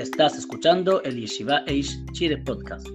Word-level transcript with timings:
Estás 0.00 0.38
escuchando 0.38 1.02
el 1.02 1.20
Yeshiva 1.20 1.62
Eish 1.66 2.02
Chile 2.12 2.38
Podcast. 2.38 2.86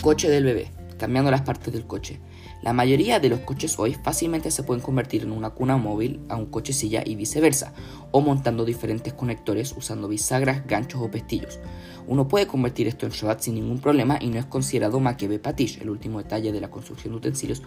Coche 0.00 0.30
del 0.30 0.44
bebé, 0.44 0.70
cambiando 0.98 1.30
las 1.30 1.42
partes 1.42 1.74
del 1.74 1.86
coche. 1.86 2.20
La 2.62 2.72
mayoría 2.72 3.20
de 3.20 3.28
los 3.28 3.40
coches 3.40 3.78
hoy 3.78 3.92
fácilmente 3.92 4.50
se 4.50 4.62
pueden 4.62 4.82
convertir 4.82 5.24
en 5.24 5.30
una 5.30 5.50
cuna 5.50 5.76
móvil 5.76 6.20
a 6.30 6.36
un 6.36 6.46
coche 6.46 6.72
silla 6.72 7.02
y 7.04 7.16
viceversa, 7.16 7.74
o 8.10 8.20
montando 8.20 8.64
diferentes 8.64 9.12
conectores 9.12 9.74
usando 9.76 10.08
bisagras, 10.08 10.66
ganchos 10.66 11.02
o 11.02 11.10
pestillos. 11.10 11.60
Uno 12.06 12.28
puede 12.28 12.46
convertir 12.46 12.86
esto 12.86 13.06
en 13.06 13.12
Shabbat 13.12 13.40
sin 13.40 13.54
ningún 13.54 13.80
problema 13.80 14.18
y 14.20 14.28
no 14.28 14.38
es 14.38 14.46
considerado 14.46 15.00
Makebe 15.00 15.38
Patish, 15.38 15.80
el 15.80 15.90
último 15.90 16.18
detalle 16.18 16.52
de 16.52 16.60
la 16.60 16.70
construcción 16.70 17.12
de 17.12 17.18
utensilios, 17.18 17.62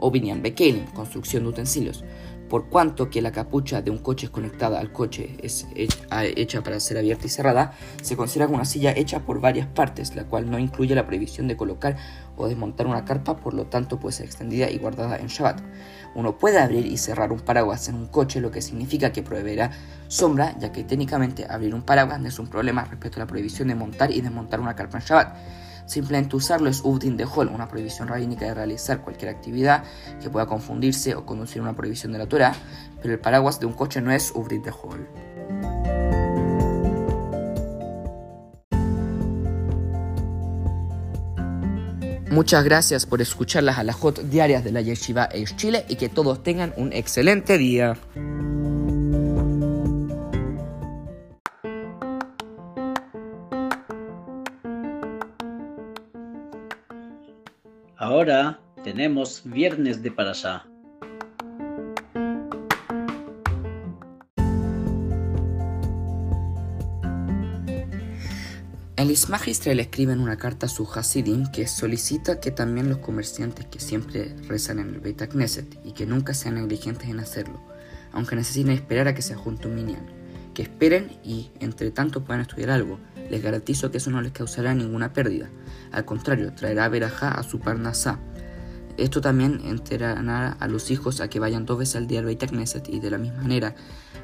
o 0.00 0.10
Binyan 0.10 0.42
Bekelim, 0.42 0.86
construcción 0.86 1.44
de 1.44 1.50
utensilios 1.50 2.04
por 2.48 2.68
cuanto 2.68 3.10
que 3.10 3.22
la 3.22 3.32
capucha 3.32 3.82
de 3.82 3.90
un 3.90 3.98
coche 3.98 4.28
conectada 4.28 4.78
al 4.78 4.92
coche 4.92 5.36
es 5.42 5.66
hecha 5.74 6.62
para 6.62 6.78
ser 6.78 6.98
abierta 6.98 7.26
y 7.26 7.30
cerrada, 7.30 7.72
se 8.02 8.16
considera 8.16 8.48
una 8.48 8.64
silla 8.64 8.92
hecha 8.94 9.20
por 9.20 9.40
varias 9.40 9.66
partes, 9.66 10.14
la 10.14 10.24
cual 10.24 10.50
no 10.50 10.58
incluye 10.58 10.94
la 10.94 11.06
prohibición 11.06 11.48
de 11.48 11.56
colocar 11.56 11.96
o 12.36 12.46
desmontar 12.46 12.86
una 12.86 13.04
carpa, 13.04 13.36
por 13.36 13.54
lo 13.54 13.66
tanto 13.66 13.98
puede 13.98 14.12
ser 14.14 14.26
extendida 14.26 14.70
y 14.70 14.78
guardada 14.78 15.16
en 15.16 15.28
Shabbat. 15.28 15.62
Uno 16.14 16.38
puede 16.38 16.58
abrir 16.58 16.86
y 16.86 16.96
cerrar 16.98 17.32
un 17.32 17.40
paraguas 17.40 17.88
en 17.88 17.96
un 17.96 18.06
coche, 18.06 18.40
lo 18.40 18.50
que 18.50 18.62
significa 18.62 19.10
que 19.10 19.22
proveerá 19.22 19.72
sombra, 20.08 20.56
ya 20.58 20.72
que 20.72 20.84
técnicamente 20.84 21.46
abrir 21.48 21.74
un 21.74 21.82
paraguas 21.82 22.20
no 22.20 22.28
es 22.28 22.38
un 22.38 22.46
problema 22.46 22.84
respecto 22.84 23.18
a 23.18 23.24
la 23.24 23.26
prohibición 23.26 23.68
de 23.68 23.74
montar 23.74 24.10
y 24.10 24.20
desmontar 24.20 24.60
una 24.60 24.74
carpa 24.74 24.98
en 24.98 25.04
Shabbat. 25.04 25.36
Simplemente 25.86 26.36
usarlo 26.36 26.70
es 26.70 26.80
Uvdin 26.82 27.16
de 27.16 27.26
Hol, 27.26 27.48
una 27.48 27.68
prohibición 27.68 28.08
rabínica 28.08 28.46
de 28.46 28.54
realizar 28.54 29.02
cualquier 29.02 29.30
actividad 29.30 29.84
que 30.22 30.30
pueda 30.30 30.46
confundirse 30.46 31.14
o 31.14 31.26
conducir 31.26 31.60
a 31.60 31.62
una 31.62 31.76
prohibición 31.76 32.12
de 32.12 32.18
la 32.18 32.26
Torah, 32.26 32.54
pero 33.02 33.12
el 33.12 33.20
paraguas 33.20 33.60
de 33.60 33.66
un 33.66 33.74
coche 33.74 34.00
no 34.00 34.10
es 34.10 34.32
Uvdin 34.34 34.62
de 34.62 34.70
Hol. 34.70 35.08
Muchas 42.30 42.64
gracias 42.64 43.06
por 43.06 43.22
escuchar 43.22 43.62
las 43.62 43.78
alajot 43.78 44.22
diarias 44.22 44.64
de 44.64 44.72
la 44.72 44.80
Yeshiva 44.80 45.28
Eish 45.30 45.54
Chile 45.54 45.84
y 45.88 45.94
que 45.94 46.08
todos 46.08 46.42
tengan 46.42 46.74
un 46.76 46.92
excelente 46.92 47.58
día. 47.58 47.96
Ahora 57.96 58.58
tenemos 58.82 59.42
Viernes 59.44 60.02
de 60.02 60.10
Parashá. 60.10 60.66
El 68.96 69.10
Ismaj 69.12 69.46
Israel 69.46 69.78
escribe 69.78 70.12
en 70.12 70.20
una 70.20 70.36
carta 70.36 70.66
a 70.66 70.68
su 70.68 70.88
Hasidim 70.92 71.46
que 71.52 71.68
solicita 71.68 72.40
que 72.40 72.50
también 72.50 72.88
los 72.88 72.98
comerciantes 72.98 73.66
que 73.66 73.78
siempre 73.78 74.34
rezan 74.48 74.80
en 74.80 74.88
el 74.88 75.00
Beit 75.00 75.28
Knesset 75.28 75.78
y 75.84 75.92
que 75.92 76.04
nunca 76.04 76.34
sean 76.34 76.56
negligentes 76.56 77.08
en 77.08 77.20
hacerlo, 77.20 77.62
aunque 78.10 78.34
necesiten 78.34 78.72
esperar 78.72 79.06
a 79.06 79.14
que 79.14 79.22
se 79.22 79.36
junte 79.36 79.68
un 79.68 79.76
minyan, 79.76 80.06
que 80.54 80.62
esperen 80.62 81.18
y 81.24 81.50
entre 81.60 81.90
tanto 81.90 82.24
puedan 82.24 82.40
estudiar 82.40 82.70
algo. 82.70 82.98
Les 83.30 83.42
garantizo 83.42 83.90
que 83.90 83.98
eso 83.98 84.10
no 84.10 84.22
les 84.22 84.32
causará 84.32 84.74
ninguna 84.74 85.12
pérdida. 85.12 85.50
Al 85.92 86.04
contrario, 86.04 86.52
traerá 86.54 86.88
verajá 86.88 87.30
a 87.30 87.42
su 87.42 87.60
parnasá. 87.60 88.18
Esto 88.96 89.20
también 89.20 89.60
entrenará 89.64 90.52
a 90.52 90.68
los 90.68 90.90
hijos 90.90 91.20
a 91.20 91.28
que 91.28 91.40
vayan 91.40 91.66
dos 91.66 91.78
veces 91.78 91.96
al 91.96 92.06
día 92.06 92.20
al 92.20 92.26
Beit 92.26 92.46
Knesset 92.46 92.88
y 92.88 93.00
de 93.00 93.10
la 93.10 93.18
misma 93.18 93.42
manera 93.42 93.74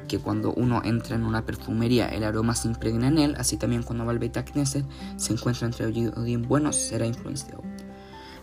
que 0.07 0.19
cuando 0.19 0.53
uno 0.53 0.83
entra 0.85 1.17
en 1.17 1.25
una 1.25 1.45
perfumería 1.45 2.07
el 2.09 2.25
aroma 2.25 2.55
se 2.55 2.69
impregna 2.69 3.09
en 3.09 3.19
él, 3.19 3.35
así 3.37 3.57
también 3.57 3.83
cuando 3.83 4.05
va 4.05 4.13
al 4.13 4.19
Beit 4.19 4.37
Knesset 4.37 4.85
se 5.17 5.33
encuentra 5.33 5.67
entre 5.67 5.87
odim 5.87 6.43
buenos 6.43 6.77
será 6.77 7.07
influenciado. 7.07 7.63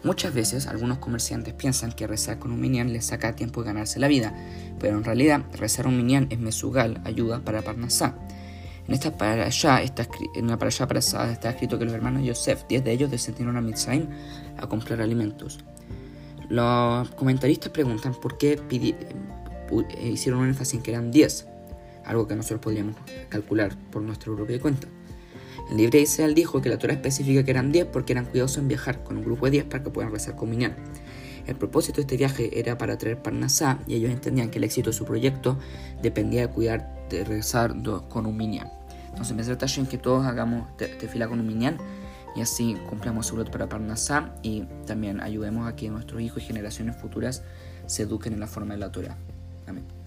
Muchas 0.03 0.33
veces 0.33 0.67
algunos 0.67 0.99
comerciantes 0.99 1.53
piensan 1.53 1.91
que 1.91 2.07
rezar 2.07 2.39
con 2.39 2.51
un 2.51 2.61
minyan 2.61 2.93
les 2.93 3.05
saca 3.05 3.35
tiempo 3.35 3.61
de 3.61 3.67
ganarse 3.67 3.99
la 3.99 4.07
vida, 4.07 4.33
pero 4.79 4.97
en 4.97 5.03
realidad 5.03 5.43
rezar 5.53 5.87
un 5.87 5.97
minyan 5.97 6.27
es 6.29 6.39
mesugal, 6.39 7.01
ayuda 7.03 7.39
para 7.39 7.61
Parnasá. 7.61 8.15
En 8.87 8.93
esta 8.93 9.17
parasha, 9.17 9.81
está, 9.81 10.07
la 10.41 10.57
parasha 10.57 10.87
pasada 10.87 11.31
está 11.31 11.49
escrito 11.49 11.77
que 11.77 11.85
los 11.85 11.93
hermanos 11.93 12.23
Yosef, 12.23 12.63
10 12.69 12.85
de 12.85 12.91
ellos, 12.93 13.11
descendieron 13.11 13.57
a 13.57 13.61
Mitzrayim 13.61 14.07
a 14.57 14.67
comprar 14.67 15.01
alimentos. 15.01 15.59
Los 16.49 17.09
comentaristas 17.11 17.71
preguntan 17.71 18.13
por 18.13 18.37
qué 18.37 18.61
eh, 18.71 20.09
hicieron 20.09 20.39
un 20.39 20.47
énfasis 20.47 20.75
en 20.75 20.81
que 20.83 20.91
eran 20.91 21.11
10, 21.11 21.47
algo 22.05 22.27
que 22.27 22.35
nosotros 22.35 22.61
podríamos 22.61 22.95
calcular 23.27 23.75
por 23.91 24.01
nuestra 24.03 24.33
propia 24.33 24.59
cuenta. 24.61 24.87
El 25.69 25.77
libre 25.77 25.99
Israel 25.99 26.33
dijo 26.33 26.61
que 26.61 26.69
la 26.69 26.77
Torah 26.77 26.93
especifica 26.93 27.43
que 27.43 27.51
eran 27.51 27.71
10 27.71 27.87
porque 27.87 28.13
eran 28.13 28.25
cuidadosos 28.25 28.59
en 28.59 28.67
viajar 28.67 29.03
con 29.03 29.17
un 29.17 29.23
grupo 29.23 29.45
de 29.45 29.51
10 29.51 29.65
para 29.65 29.83
que 29.83 29.89
puedan 29.89 30.11
rezar 30.11 30.35
con 30.35 30.49
Minyan. 30.49 30.75
El 31.47 31.55
propósito 31.55 31.97
de 31.97 32.01
este 32.01 32.17
viaje 32.17 32.59
era 32.59 32.77
para 32.77 32.97
traer 32.97 33.21
Parnasá 33.21 33.79
y 33.87 33.95
ellos 33.95 34.11
entendían 34.11 34.49
que 34.49 34.57
el 34.57 34.65
éxito 34.65 34.89
de 34.89 34.95
su 34.95 35.05
proyecto 35.05 35.57
dependía 36.01 36.41
de 36.41 36.53
cuidar 36.53 37.07
de 37.09 37.23
rezar 37.23 37.73
con 38.09 38.25
un 38.25 38.35
Minyan. 38.35 38.69
Entonces 39.09 39.35
me 39.35 39.43
trata 39.43 39.65
en 39.77 39.87
que 39.87 39.97
todos 39.97 40.25
hagamos 40.25 40.67
tefila 40.77 41.27
con 41.27 41.39
un 41.39 41.47
Minyan 41.47 41.77
y 42.35 42.41
así 42.41 42.77
cumplamos 42.89 43.25
su 43.25 43.43
para 43.45 43.67
Parnasá 43.67 44.35
y 44.43 44.63
también 44.85 45.21
ayudemos 45.21 45.67
a 45.67 45.75
que 45.75 45.89
nuestros 45.89 46.21
hijos 46.21 46.43
y 46.43 46.45
generaciones 46.45 46.95
futuras 46.95 47.43
se 47.87 48.03
eduquen 48.03 48.33
en 48.33 48.39
la 48.39 48.47
forma 48.47 48.73
de 48.75 48.79
la 48.79 48.91
Torah. 48.91 49.17
Amén. 49.65 50.06